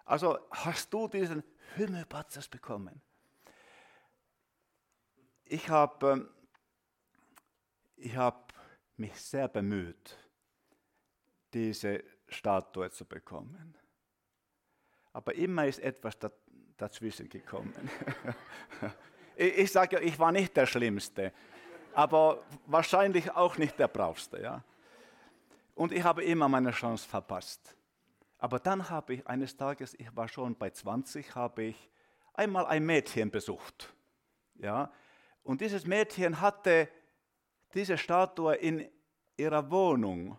[0.05, 1.45] also hast du diesen
[1.77, 3.03] Hymybatzas bekommen?
[5.45, 6.31] Ich habe ähm,
[7.97, 8.43] ich habe
[8.97, 10.17] mich sehr bemüht,
[11.53, 13.77] diese Statue zu bekommen.
[15.13, 16.17] Aber immer ist etwas
[16.77, 17.75] dazwischen gekommen.
[19.41, 21.33] ich sage ja, ich war nicht der Schlimmste,
[21.95, 24.41] aber wahrscheinlich auch nicht der Bravste.
[24.41, 24.63] Ja?
[25.75, 27.75] Und ich habe immer meine Chance verpasst.
[28.39, 31.91] Aber dann habe ich eines Tages, ich war schon bei 20, habe ich
[32.35, 33.93] einmal ein Mädchen besucht.
[34.57, 34.93] Ja?
[35.43, 36.89] Und dieses Mädchen hatte
[37.75, 38.89] diese Statue in
[39.37, 40.39] ihrer Wohnung.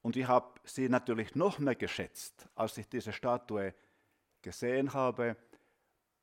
[0.00, 3.74] Und ich habe sie natürlich noch mehr geschätzt, als ich diese Statue
[4.42, 5.36] gesehen habe.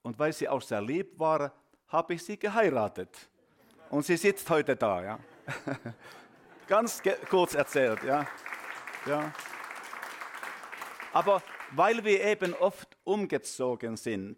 [0.03, 1.53] Und weil sie auch sehr lieb war,
[1.87, 3.29] habe ich sie geheiratet.
[3.89, 5.03] Und sie sitzt heute da.
[5.03, 5.19] Ja.
[6.67, 8.01] Ganz kurz erzählt.
[8.03, 8.25] Ja.
[9.05, 9.33] Ja.
[11.13, 14.37] Aber weil wir eben oft umgezogen sind,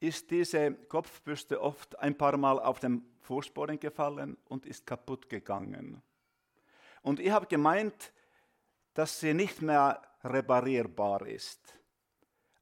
[0.00, 6.02] ist diese Kopfbüste oft ein paar Mal auf dem Fußboden gefallen und ist kaputt gegangen.
[7.02, 8.12] Und ich habe gemeint,
[8.94, 11.74] dass sie nicht mehr reparierbar ist.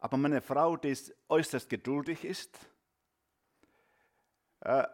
[0.00, 0.96] Aber meine Frau, die
[1.28, 2.58] äußerst geduldig ist,
[4.60, 4.84] äh,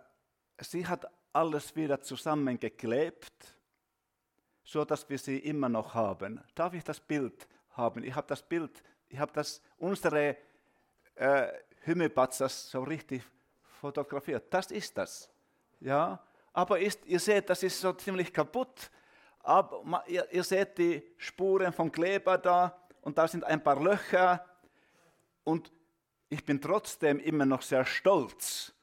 [0.61, 3.59] sie hat alles wieder zusammengeklebt,
[4.63, 6.43] so dass wir sie immer noch haben.
[6.55, 8.03] Darf ich das Bild haben?
[8.05, 10.37] Ich habe das Bild, ich habe das unsere
[11.17, 11.49] äh,
[11.83, 13.23] Hymmepatzers so richtig
[13.81, 14.53] fotografiert.
[14.53, 15.31] Das ist das.
[15.81, 18.91] Ja, aber ist, ihr seht, das ist so ziemlich kaputt.
[19.41, 24.43] Aber ihr, ihr seht die Spuren vom Kleber da und da sind ein paar Löcher
[25.45, 25.73] und
[26.29, 28.75] ich bin trotzdem immer noch sehr stolz,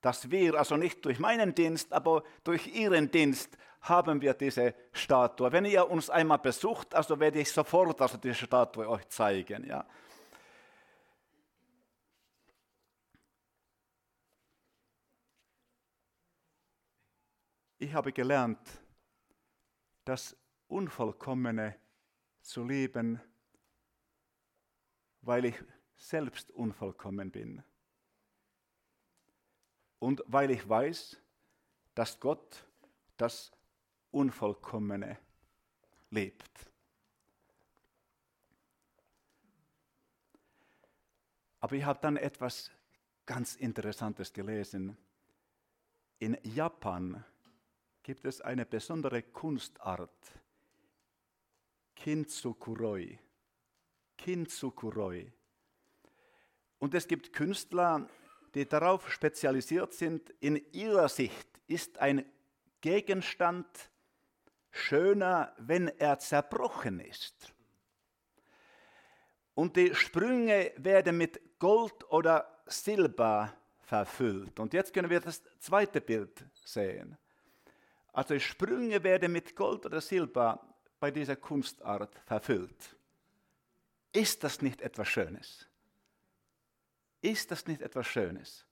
[0.00, 5.52] dass wir, also nicht durch meinen Dienst, aber durch Ihren Dienst, haben wir diese Statue.
[5.52, 9.66] Wenn ihr uns einmal besucht, also werde ich sofort also diese Statue euch zeigen.
[9.66, 9.86] Ja.
[17.78, 18.58] Ich habe gelernt,
[20.06, 20.34] das
[20.68, 21.76] Unvollkommene
[22.40, 23.20] zu lieben,
[25.20, 25.56] weil ich
[26.04, 27.62] selbst unvollkommen bin.
[29.98, 31.16] Und weil ich weiß,
[31.94, 32.66] dass Gott
[33.16, 33.50] das
[34.10, 35.18] Unvollkommene
[36.10, 36.70] lebt.
[41.60, 42.70] Aber ich habe dann etwas
[43.24, 44.98] ganz Interessantes gelesen.
[46.18, 47.24] In Japan
[48.02, 50.10] gibt es eine besondere Kunstart,
[51.96, 53.18] Kintsukuroi.
[54.18, 55.32] Kintsukuroi.
[56.84, 58.06] Und es gibt Künstler,
[58.54, 62.30] die darauf spezialisiert sind, in ihrer Sicht ist ein
[62.82, 63.66] Gegenstand
[64.70, 67.54] schöner, wenn er zerbrochen ist.
[69.54, 74.60] Und die Sprünge werden mit Gold oder Silber verfüllt.
[74.60, 77.16] Und jetzt können wir das zweite Bild sehen.
[78.12, 80.60] Also Sprünge werden mit Gold oder Silber
[81.00, 82.94] bei dieser Kunstart verfüllt.
[84.12, 85.66] Ist das nicht etwas Schönes?
[87.24, 88.66] Ist das nicht etwas Schönes?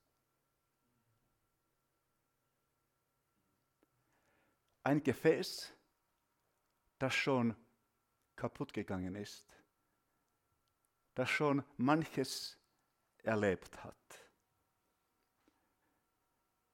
[4.82, 5.72] Ein Gefäß,
[6.98, 7.56] das schon
[8.36, 9.46] kaputt gegangen ist,
[11.14, 12.58] das schon manches
[13.22, 14.30] erlebt hat.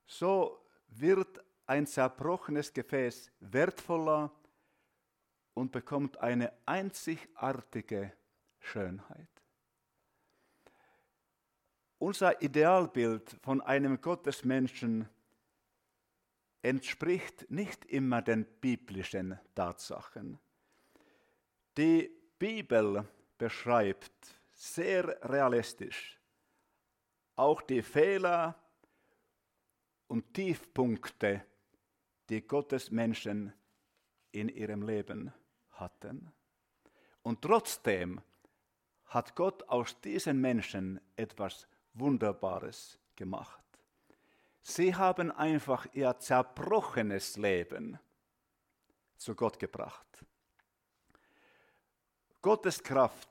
[0.04, 4.32] So wird ein zerbrochenes Gefäß wertvoller
[5.54, 8.16] und bekommt eine einzigartige
[8.58, 9.38] Schönheit.
[11.98, 15.08] Unser Idealbild von einem Gottesmenschen
[16.62, 20.38] entspricht nicht immer den biblischen Tatsachen.
[21.76, 24.12] Die Bibel beschreibt
[24.52, 26.18] sehr realistisch
[27.38, 28.56] auch die Fehler
[30.08, 31.44] und Tiefpunkte,
[32.28, 33.52] die Gottes Menschen
[34.32, 35.32] in ihrem Leben
[35.70, 36.32] hatten.
[37.22, 38.20] Und trotzdem
[39.06, 43.64] hat Gott aus diesen Menschen etwas Wunderbares gemacht.
[44.61, 47.98] Sie haben einfach ihr zerbrochenes Leben
[49.16, 50.06] zu Gott gebracht.
[52.42, 53.30] Gottes Kraft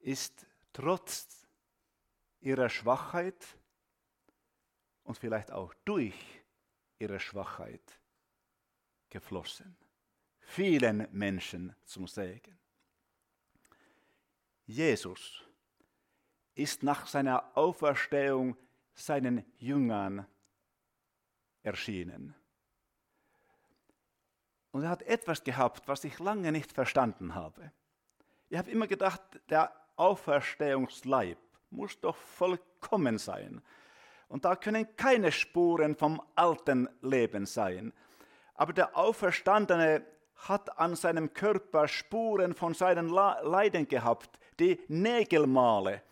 [0.00, 1.46] ist trotz
[2.40, 3.46] ihrer Schwachheit
[5.04, 6.14] und vielleicht auch durch
[6.98, 8.00] ihre Schwachheit
[9.08, 9.76] geflossen.
[10.40, 12.58] Vielen Menschen zum Segen.
[14.66, 15.44] Jesus
[16.54, 18.56] ist nach seiner Auferstehung
[18.94, 20.26] seinen Jüngern
[21.62, 22.34] erschienen.
[24.72, 27.72] Und er hat etwas gehabt, was ich lange nicht verstanden habe.
[28.48, 31.38] Ich habe immer gedacht, der Auferstehungsleib
[31.70, 33.62] muss doch vollkommen sein.
[34.28, 37.92] Und da können keine Spuren vom alten Leben sein.
[38.54, 40.04] Aber der Auferstandene
[40.36, 46.02] hat an seinem Körper Spuren von seinen Leiden gehabt, die Nägelmale.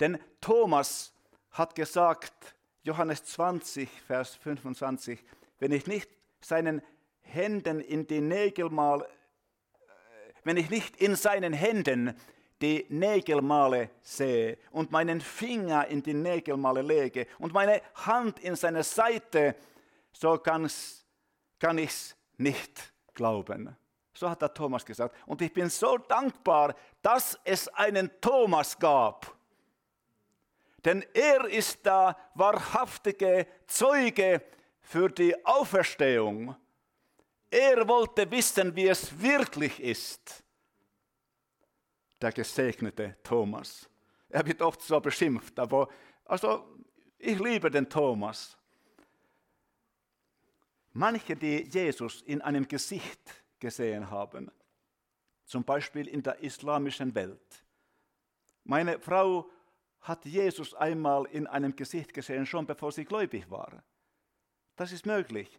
[0.00, 1.12] Denn Thomas
[1.50, 5.22] hat gesagt, Johannes 20, Vers 25,
[5.58, 6.08] wenn ich nicht
[6.40, 6.82] seinen
[7.20, 12.14] Händen in die Nägelmale, äh, wenn ich nicht in seinen Händen
[12.62, 18.82] die Nägelmale sehe und meinen Finger in die Nägelmale lege und meine Hand in seine
[18.82, 19.54] Seite,
[20.12, 23.76] so kann ich es nicht glauben.
[24.14, 25.14] So hat der Thomas gesagt.
[25.26, 29.37] Und ich bin so dankbar, dass es einen Thomas gab
[30.84, 34.42] denn er ist der wahrhaftige Zeuge
[34.80, 36.54] für die Auferstehung.
[37.50, 40.44] Er wollte wissen, wie es wirklich ist.
[42.20, 43.88] Der gesegnete Thomas.
[44.28, 45.88] Er wird oft so beschimpft, aber
[46.24, 46.66] also
[47.18, 48.56] ich liebe den Thomas.
[50.92, 53.20] Manche, die Jesus in einem Gesicht
[53.58, 54.50] gesehen haben,
[55.44, 57.64] zum Beispiel in der islamischen Welt.
[58.64, 59.48] Meine Frau
[60.00, 63.82] hat Jesus einmal in einem Gesicht gesehen, schon bevor sie gläubig war.
[64.76, 65.58] Das ist möglich.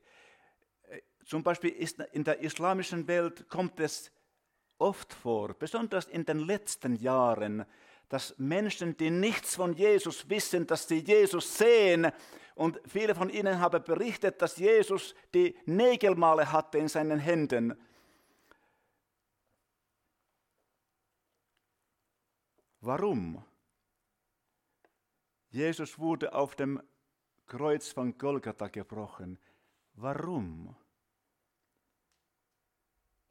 [0.84, 4.12] Äh, zum Beispiel ist in der islamischen Welt kommt es
[4.78, 7.66] oft vor, besonders in den letzten Jahren,
[8.08, 12.12] dass Menschen, die nichts von Jesus wissen, dass sie Jesus sehen.
[12.56, 17.78] Und viele von ihnen haben berichtet, dass Jesus die Nägelmale hatte in seinen Händen.
[22.82, 23.44] Warum?
[25.50, 26.82] Jesus wurde auf dem
[27.48, 29.40] Kreuz von Golgatha gebrochen.
[29.94, 30.76] Warum?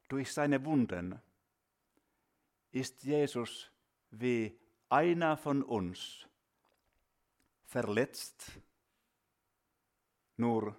[0.09, 1.21] Durch seine Wunden
[2.71, 3.71] ist Jesus
[4.11, 4.59] wie
[4.89, 6.27] einer von uns
[7.65, 8.59] verletzt,
[10.37, 10.75] nur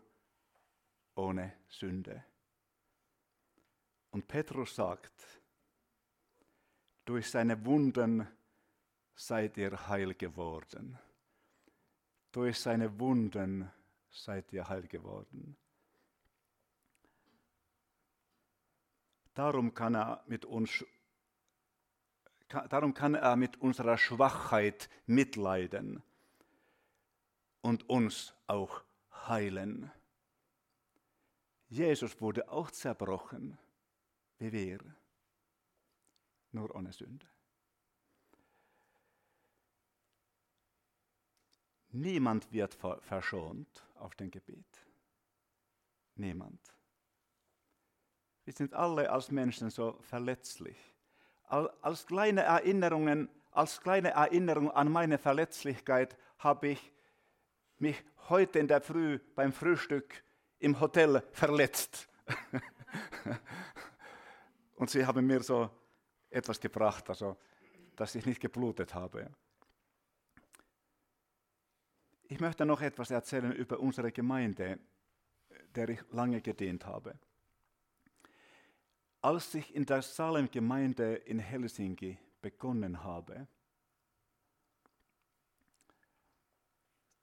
[1.14, 2.24] ohne Sünde.
[4.10, 5.40] Und Petrus sagt,
[7.04, 8.26] durch seine Wunden
[9.14, 10.98] seid ihr heil geworden.
[12.32, 13.70] Durch seine Wunden
[14.10, 15.56] seid ihr heil geworden.
[19.34, 20.84] Darum kann er mit uns
[22.68, 26.02] darum kann er mit unserer Schwachheit mitleiden
[27.62, 29.90] und uns auch heilen.
[31.68, 33.56] Jesus wurde auch zerbrochen,
[34.38, 34.80] wie wir,
[36.50, 37.26] nur ohne Sünde.
[41.92, 44.64] Niemand wird verschont auf dem Gebet.
[46.14, 46.60] Niemand.
[48.44, 50.76] Wir sind alle als Menschen so verletzlich.
[51.48, 56.92] Als kleine Erinnerungen, als kleine Erinnerung an meine Verletzlichkeit habe ich
[57.78, 60.22] mich heute in der Früh beim Frühstück
[60.58, 62.08] im Hotel verletzt.
[64.76, 65.68] Und sie haben mir so
[66.30, 67.36] etwas gebracht, also,
[67.96, 69.30] dass ich nicht geblutet habe.
[72.30, 74.78] Ich möchte noch etwas erzählen über unsere Gemeinde,
[75.74, 77.18] der ich lange gedient habe.
[79.20, 83.48] Als ich in der Salem-Gemeinde in Helsinki begonnen habe,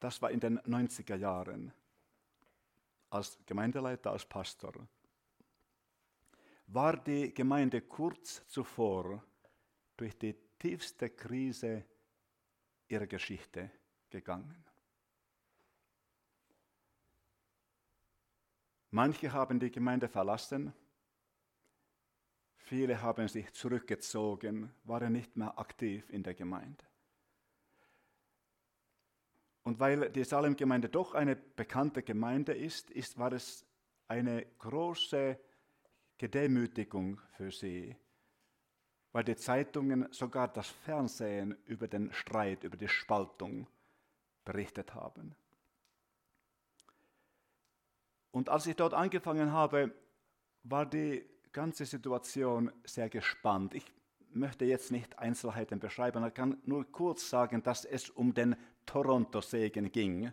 [0.01, 1.71] das war in den 90er Jahren,
[3.09, 4.73] als Gemeindeleiter, als Pastor,
[6.67, 9.23] war die Gemeinde kurz zuvor
[9.95, 11.85] durch die tiefste Krise
[12.89, 13.71] ihrer Geschichte
[14.09, 14.66] gegangen.
[18.91, 20.73] Manche haben die Gemeinde verlassen,
[22.55, 26.85] viele haben sich zurückgezogen, waren nicht mehr aktiv in der Gemeinde.
[29.63, 33.65] Und weil die Salem-Gemeinde doch eine bekannte Gemeinde ist, ist, war es
[34.07, 35.37] eine große
[36.17, 37.93] Gedemütigung für sie,
[39.11, 43.67] weil die Zeitungen, sogar das Fernsehen über den Streit, über die Spaltung
[44.45, 45.35] berichtet haben.
[48.31, 49.91] Und als ich dort angefangen habe,
[50.63, 53.73] war die ganze Situation sehr gespannt.
[53.73, 53.85] Ich
[54.29, 58.55] möchte jetzt nicht Einzelheiten beschreiben, ich kann nur kurz sagen, dass es um den
[58.85, 60.31] Toronto-Segen ging.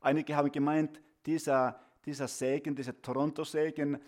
[0.00, 4.00] Einige haben gemeint, dieser, dieser Segen, dieser Toronto-Segen äh,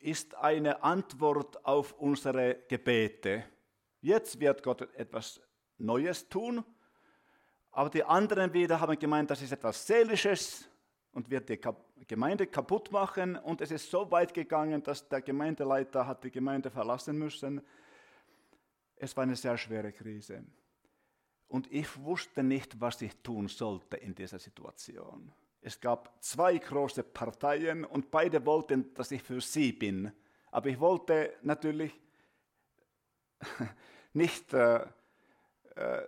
[0.00, 3.44] ist eine Antwort auf unsere Gebete.
[4.00, 5.40] Jetzt wird Gott etwas
[5.78, 6.64] Neues tun,
[7.70, 10.68] aber die anderen wieder haben gemeint, das ist etwas Seelisches,
[11.16, 11.58] und wird die
[12.06, 13.36] Gemeinde kaputt machen.
[13.36, 17.62] Und es ist so weit gegangen, dass der Gemeindeleiter hat die Gemeinde verlassen müssen.
[18.96, 20.44] Es war eine sehr schwere Krise.
[21.48, 25.32] Und ich wusste nicht, was ich tun sollte in dieser Situation.
[25.62, 30.12] Es gab zwei große Parteien und beide wollten, dass ich für sie bin.
[30.50, 31.98] Aber ich wollte natürlich
[34.12, 34.86] nicht äh,
[35.76, 36.02] äh,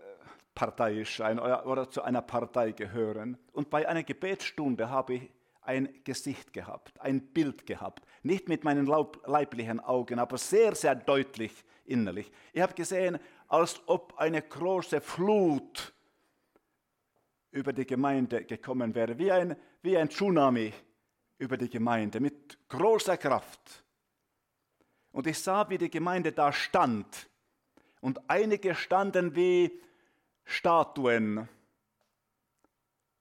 [0.59, 3.39] parteiisch sein oder zu einer Partei gehören.
[3.53, 5.31] Und bei einer Gebetsstunde habe ich
[5.63, 8.05] ein Gesicht gehabt, ein Bild gehabt.
[8.25, 11.53] Nicht mit meinen leiblichen Augen, aber sehr, sehr deutlich
[11.85, 12.33] innerlich.
[12.53, 15.93] Ich habe gesehen, als ob eine große Flut
[17.53, 20.75] über die Gemeinde gekommen wäre, wie ein, wie ein Tsunami
[21.39, 23.85] über die Gemeinde mit großer Kraft.
[25.13, 27.29] Und ich sah, wie die Gemeinde da stand.
[28.01, 29.81] Und einige standen wie
[30.49, 31.47] Statuen.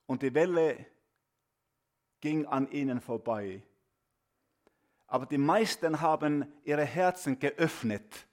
[0.06, 0.86] Und die Welle
[2.22, 3.62] ging an ihnen vorbei.
[5.08, 8.26] Aber die meisten haben ihre Herzen geöffnet.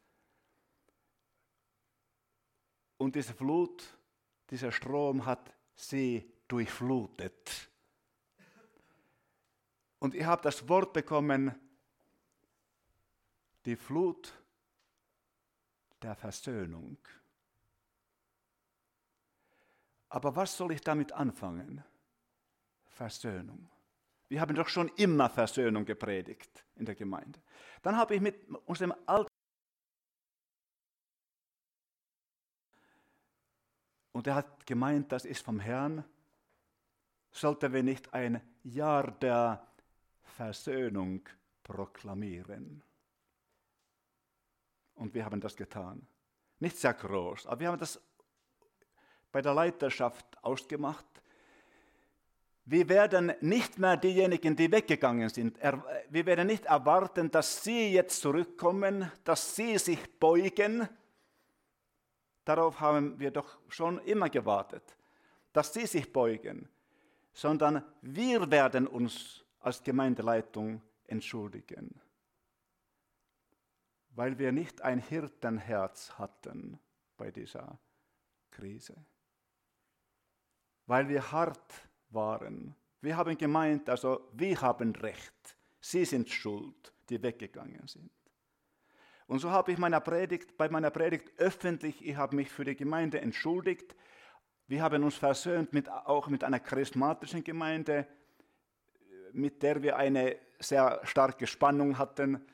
[2.97, 3.85] Und diese Flut,
[4.51, 7.69] dieser Strom hat sie durchflutet.
[9.99, 11.53] Und ich habe das Wort bekommen,
[13.65, 14.33] die Flut
[16.01, 16.97] der Versöhnung.
[20.15, 21.83] Aber was soll ich damit anfangen?
[22.87, 23.69] Versöhnung.
[24.29, 27.43] Wir haben doch schon immer Versöhnung gepredigt in der Gemeinde.
[27.83, 29.29] Dann habe ich mit unserem alten
[34.13, 36.05] und er hat gemeint, das ist vom Herrn,
[37.33, 39.67] sollten wir nicht ein Jahr der
[40.23, 41.29] Versöhnung
[41.65, 42.85] proklamieren.
[44.95, 46.07] Und wir haben das getan.
[46.61, 48.01] nicht sehr groß, aber wir haben das
[49.35, 51.05] bei der Leiterschaft ausgemacht.
[52.67, 55.59] Wir werden nicht mehr diejenigen, die weggegangen sind.
[56.09, 60.89] Wir werden nicht erwarten, dass sie jetzt zurückkommen, dass sie sich beugen.
[62.45, 64.97] Darauf haben wir doch schon immer gewartet,
[65.53, 66.69] dass sie sich beugen,
[67.33, 72.01] sondern wir werden uns als Gemeindeleitung entschuldigen,
[74.11, 76.79] weil wir nicht ein Hirtenherz hatten
[77.17, 77.81] bei dieser
[78.53, 78.95] Krise,
[80.87, 81.73] weil wir hart
[82.11, 82.75] waren.
[83.01, 88.11] Wir haben gemeint, also wir haben Recht, sie sind schuld, die weggegangen sind.
[89.27, 92.77] Und so habe ich meiner Predigt, bei meiner Predigt öffentlich, ich habe mich für die
[92.77, 93.95] Gemeinde entschuldigt.
[94.67, 98.07] Wir haben uns versöhnt mit, auch mit einer charismatischen Gemeinde,
[99.33, 102.45] mit der wir eine sehr starke Spannung hatten.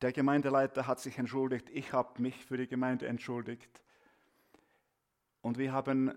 [0.00, 3.82] Der Gemeindeleiter hat sich entschuldigt, ich habe mich für die Gemeinde entschuldigt.
[5.42, 6.12] Und wir haben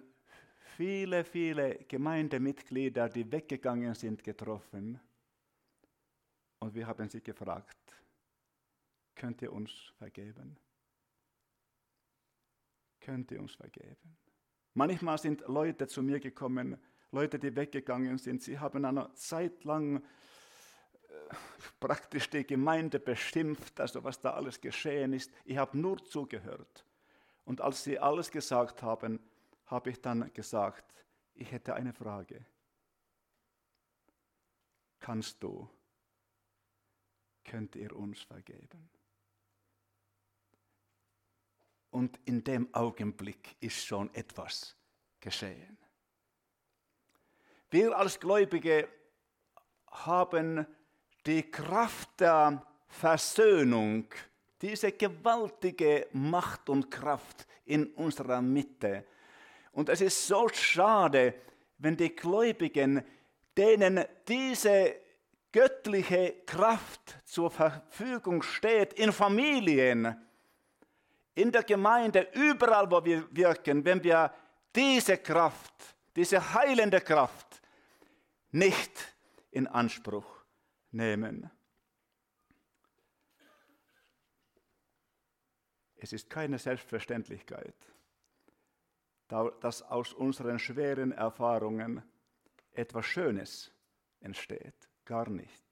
[0.77, 4.99] viele, viele Gemeindemitglieder, die weggegangen sind, getroffen.
[6.59, 7.77] Und wir haben sie gefragt,
[9.15, 10.57] könnt ihr uns vergeben?
[12.99, 14.17] Könnt ihr uns vergeben?
[14.73, 16.77] Manchmal sind Leute zu mir gekommen,
[17.11, 18.43] Leute, die weggegangen sind.
[18.43, 21.35] Sie haben eine Zeit lang äh,
[21.79, 25.31] praktisch die Gemeinde beschimpft, also was da alles geschehen ist.
[25.45, 26.85] Ich habe nur zugehört.
[27.45, 29.19] Und als sie alles gesagt haben,
[29.67, 30.93] habe ich dann gesagt,
[31.35, 32.45] ich hätte eine Frage.
[34.99, 35.69] Kannst du,
[37.43, 38.89] könnt ihr uns vergeben?
[41.91, 44.75] Und in dem Augenblick ist schon etwas
[45.19, 45.77] geschehen.
[47.69, 48.89] Wir als Gläubige
[49.87, 50.65] haben
[51.25, 54.07] die Kraft der Versöhnung,
[54.61, 59.05] diese gewaltige Macht und Kraft in unserer Mitte
[59.75, 61.33] und es ist so schade,
[61.79, 63.03] wenn die Gläubigen,
[63.57, 64.95] denen diese
[65.51, 70.15] göttliche Kraft zur Verfügung steht, in Familien,
[71.33, 74.33] in der Gemeinde, überall, wo wir wirken, wenn wir
[74.73, 75.73] diese Kraft,
[76.15, 77.61] diese heilende Kraft
[78.51, 79.13] nicht
[79.51, 80.45] in Anspruch
[80.91, 81.51] nehmen.
[86.05, 87.73] Es ist keine Selbstverständlichkeit
[89.27, 92.03] dass aus unseren schweren Erfahrungen
[92.73, 93.71] etwas Schönes
[94.19, 94.87] entsteht.
[95.03, 95.65] Gar nicht.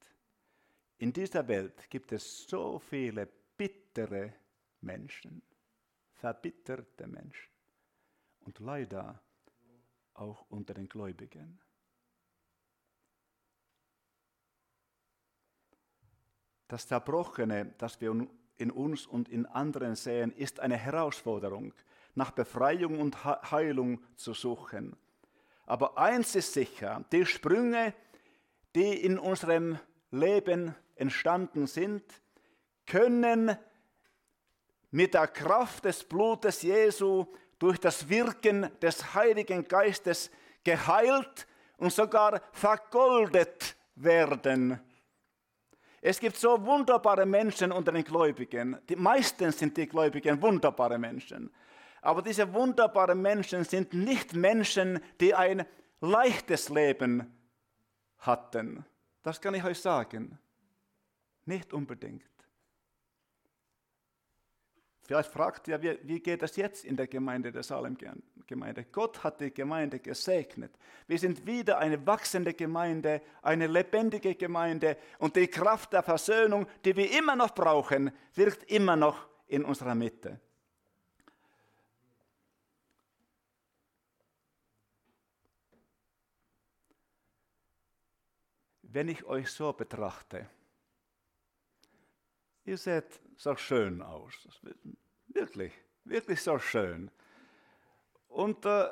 [0.98, 4.34] In dieser Welt gibt es so viele bittere
[4.82, 5.44] Menschen,
[6.14, 7.52] verbitterte Menschen
[8.40, 9.22] und leider
[10.16, 11.60] auch unter den Gläubigen.
[16.68, 18.12] Das Zerbrochene, das wir
[18.64, 21.74] in uns und in anderen sehen, ist eine Herausforderung
[22.16, 24.96] nach Befreiung und Heilung zu suchen.
[25.66, 27.94] Aber eins ist sicher, die Sprünge,
[28.76, 29.78] die in unserem
[30.12, 32.04] Leben entstanden sind,
[32.86, 33.56] können
[34.92, 37.26] mit der Kraft des Blutes Jesu
[37.60, 40.32] durch das Wirken des Heiligen Geistes
[40.64, 41.48] geheilt
[41.78, 44.80] und sogar vergoldet werden.
[46.06, 48.78] Es gibt so wunderbare Menschen unter den Gläubigen.
[48.90, 51.50] Die meisten sind die Gläubigen wunderbare Menschen.
[52.02, 55.66] Aber diese wunderbaren Menschen sind nicht Menschen, die ein
[56.02, 57.34] leichtes Leben
[58.18, 58.86] hatten.
[59.22, 60.38] Das kann ich euch sagen.
[61.46, 62.33] Nicht unbedingt.
[65.06, 68.86] Vielleicht fragt ihr, wie, geht es jetzt in der Gemeinde der Salem-Gemeinde?
[68.86, 70.72] Gott hat die Gemeinde gesegnet.
[71.08, 76.96] Wir sind wieder eine wachsende Gemeinde, eine lebendige Gemeinde und die Kraft der Versöhnung, die
[76.96, 80.40] wir immer noch brauchen, wirkt immer noch in unserer Mitte.
[88.94, 90.48] wenn ich euch so betrachte,
[92.66, 94.34] ihr seht so schön aus.
[95.28, 97.12] Wirklich, wirklich so schön.
[98.28, 98.90] Und äh,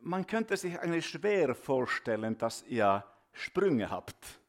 [0.00, 4.40] man könnte sich eigentlich schwer vorstellen, dass ihr Sprünge habt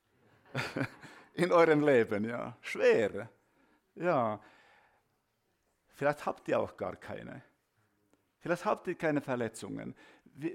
[1.33, 2.57] in eurem Leben, ja.
[2.61, 3.29] Schwer.
[3.95, 4.39] Ja.
[5.89, 7.41] Vielleicht habt ihr auch gar keine.
[8.39, 9.95] Vielleicht habt ihr keine Verletzungen.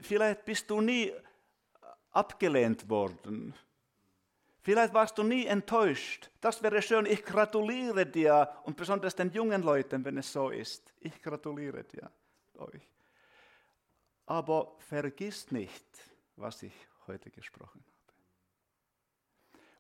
[0.03, 1.13] Vielleicht bist du nie
[2.13, 3.55] abgelehnt worden.
[4.63, 6.31] Vielleicht warst du nie enttäuscht.
[6.41, 7.07] Das wäre schön.
[7.07, 10.93] Ich gratuliere dir und besonders den jungen Leuten, wenn es so ist.
[11.01, 12.11] Ich gratuliere dir
[12.55, 12.89] euch.
[14.27, 15.85] Aber vergiss nicht,
[16.37, 16.75] was ich
[17.07, 17.91] heute gesprochen habe.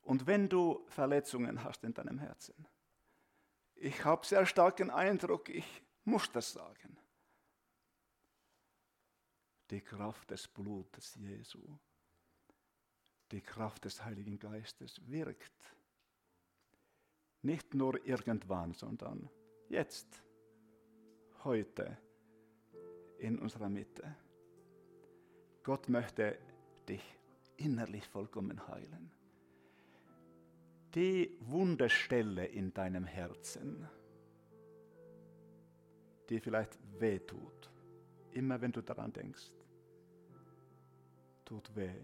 [0.03, 2.66] Und wenn du Verletzungen hast in deinem Herzen,
[3.76, 6.99] ich habe sehr starken Eindruck, ich muss das sagen.
[9.70, 11.78] Die Kraft des Blutes Jesu,
[13.31, 15.74] die Kraft des Heiligen Geistes wirkt.
[17.43, 19.31] Nicht nur irgendwann, sondern
[19.68, 20.22] jetzt,
[21.45, 21.97] heute,
[23.18, 24.16] in unserer Mitte.
[25.62, 26.39] Gott möchte
[26.89, 27.03] dich
[27.57, 29.11] innerlich vollkommen heilen.
[30.95, 33.89] Die Wunderstelle in deinem Herzen,
[36.28, 37.70] die vielleicht wehtut,
[38.33, 39.53] immer wenn du daran denkst,
[41.45, 41.95] tut weh.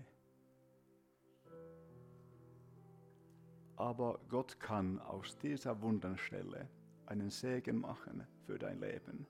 [3.76, 6.68] Aber Gott kann aus dieser Wunderstelle
[7.06, 9.26] einen Segen machen für dein Leben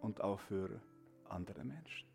[0.00, 0.80] und auch für
[1.28, 2.09] andere Menschen.